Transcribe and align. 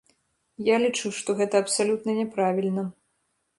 Я 0.67 0.75
лічу, 0.83 1.11
што 1.19 1.29
гэта 1.41 1.55
абсалютна 1.65 2.17
няправільна. 2.23 2.89